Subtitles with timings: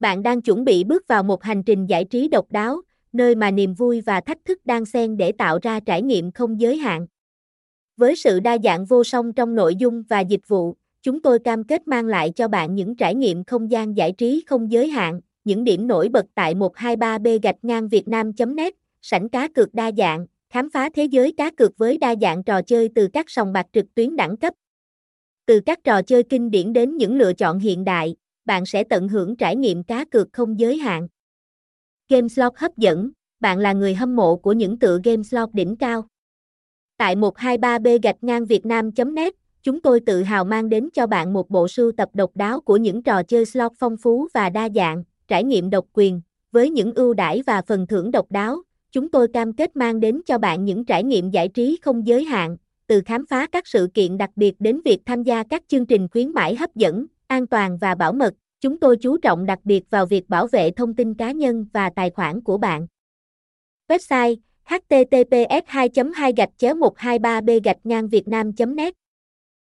[0.00, 2.80] Bạn đang chuẩn bị bước vào một hành trình giải trí độc đáo,
[3.12, 6.60] nơi mà niềm vui và thách thức đang xen để tạo ra trải nghiệm không
[6.60, 7.06] giới hạn.
[7.96, 11.64] Với sự đa dạng vô song trong nội dung và dịch vụ, chúng tôi cam
[11.64, 15.20] kết mang lại cho bạn những trải nghiệm không gian giải trí không giới hạn,
[15.44, 20.26] những điểm nổi bật tại 123b gạch ngang việt nam.net, sảnh cá cược đa dạng,
[20.50, 23.66] khám phá thế giới cá cược với đa dạng trò chơi từ các sòng bạc
[23.72, 24.54] trực tuyến đẳng cấp.
[25.46, 29.08] Từ các trò chơi kinh điển đến những lựa chọn hiện đại, bạn sẽ tận
[29.08, 31.08] hưởng trải nghiệm cá cược không giới hạn.
[32.08, 35.76] Game slot hấp dẫn, bạn là người hâm mộ của những tựa game slot đỉnh
[35.76, 36.04] cao.
[36.96, 41.50] Tại 123b gạch ngang việt nam.net, chúng tôi tự hào mang đến cho bạn một
[41.50, 45.04] bộ sưu tập độc đáo của những trò chơi slot phong phú và đa dạng,
[45.28, 46.20] trải nghiệm độc quyền,
[46.52, 48.62] với những ưu đãi và phần thưởng độc đáo.
[48.92, 52.24] Chúng tôi cam kết mang đến cho bạn những trải nghiệm giải trí không giới
[52.24, 55.86] hạn, từ khám phá các sự kiện đặc biệt đến việc tham gia các chương
[55.86, 58.34] trình khuyến mãi hấp dẫn, an toàn và bảo mật.
[58.60, 61.90] Chúng tôi chú trọng đặc biệt vào việc bảo vệ thông tin cá nhân và
[61.90, 62.86] tài khoản của bạn.
[63.88, 66.32] Website https 2 2
[66.74, 68.94] 123 b gạch ngang việt nam net